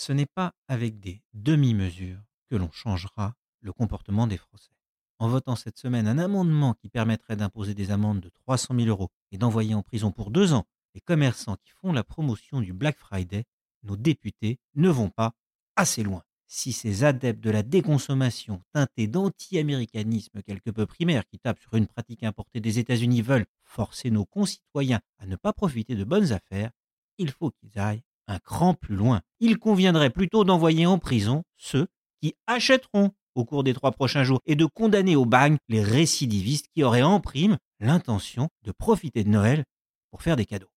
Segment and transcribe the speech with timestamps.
[0.00, 4.72] Ce n'est pas avec des demi-mesures que l'on changera le comportement des Français.
[5.18, 9.10] En votant cette semaine un amendement qui permettrait d'imposer des amendes de 300 000 euros
[9.30, 12.96] et d'envoyer en prison pour deux ans les commerçants qui font la promotion du Black
[12.96, 13.44] Friday,
[13.82, 15.34] nos députés ne vont pas
[15.76, 16.22] assez loin.
[16.46, 21.86] Si ces adeptes de la déconsommation teintés d'anti-américanisme quelque peu primaire qui tapent sur une
[21.86, 26.70] pratique importée des États-Unis veulent forcer nos concitoyens à ne pas profiter de bonnes affaires,
[27.18, 29.20] il faut qu'ils aillent un cran plus loin.
[29.40, 31.88] Il conviendrait plutôt d'envoyer en prison ceux
[32.22, 36.68] qui achèteront au cours des trois prochains jours et de condamner au bagne les récidivistes
[36.74, 39.64] qui auraient en prime l'intention de profiter de Noël
[40.10, 40.70] pour faire des cadeaux.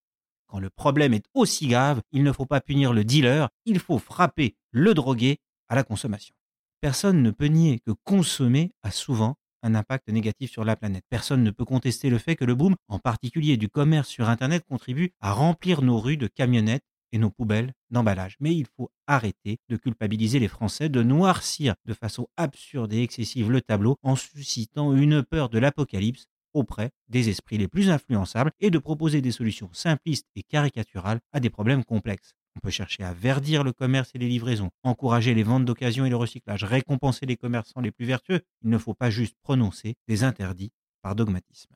[0.47, 3.97] Quand le problème est aussi grave, il ne faut pas punir le dealer, il faut
[3.97, 6.35] frapper le drogué à la consommation.
[6.81, 11.05] Personne ne peut nier que consommer a souvent un impact négatif sur la planète.
[11.09, 14.66] Personne ne peut contester le fait que le boom, en particulier du commerce sur Internet,
[14.67, 16.83] contribue à remplir nos rues de camionnettes
[17.14, 18.36] et nos poubelles d'emballage.
[18.42, 23.50] Mais il faut arrêter de culpabiliser les Français, de noircir de façon absurde et excessive
[23.50, 28.69] le tableau en suscitant une peur de l'apocalypse auprès des esprits les plus influençables et
[28.69, 32.34] de proposer des solutions simplistes et caricaturales à des problèmes complexes.
[32.56, 36.09] On peut chercher à verdir le commerce et les livraisons, encourager les ventes d'occasion et
[36.09, 38.41] le recyclage, récompenser les commerçants les plus vertueux.
[38.64, 41.73] Il ne faut pas juste prononcer des interdits par dogmatisme.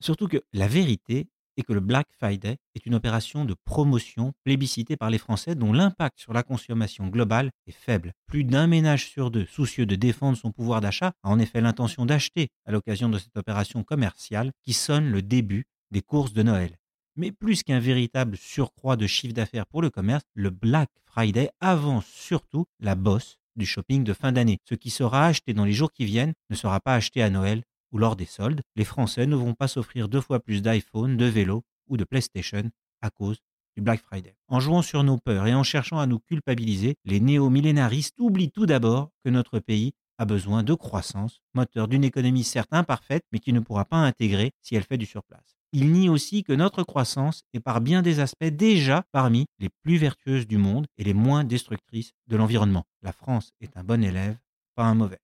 [0.00, 4.96] Surtout que la vérité est que le Black Friday est une opération de promotion plébiscitée
[4.96, 8.12] par les Français dont l'impact sur la consommation globale est faible.
[8.26, 12.06] Plus d'un ménage sur deux, soucieux de défendre son pouvoir d'achat, a en effet l'intention
[12.06, 16.76] d'acheter à l'occasion de cette opération commerciale qui sonne le début des courses de Noël.
[17.16, 22.06] Mais plus qu'un véritable surcroît de chiffre d'affaires pour le commerce, le Black Friday avance
[22.06, 24.58] surtout la bosse du shopping de fin d'année.
[24.68, 27.62] Ce qui sera acheté dans les jours qui viennent ne sera pas acheté à Noël
[27.94, 28.60] ou lors des soldes.
[28.76, 32.70] Les Français ne vont pas s'offrir deux fois plus d'iPhone, de vélos ou de PlayStation
[33.00, 33.38] à cause
[33.76, 34.36] du Black Friday.
[34.48, 38.66] En jouant sur nos peurs et en cherchant à nous culpabiliser, les néo-millénaristes oublient tout
[38.66, 43.52] d'abord que notre pays a besoin de croissance, moteur d'une économie certes imparfaite, mais qui
[43.52, 45.56] ne pourra pas intégrer si elle fait du surplace.
[45.72, 49.96] Il nie aussi que notre croissance est par bien des aspects déjà parmi les plus
[49.96, 52.84] vertueuses du monde et les moins destructrices de l'environnement.
[53.02, 54.36] La France est un bon élève,
[54.76, 55.23] pas un mauvais.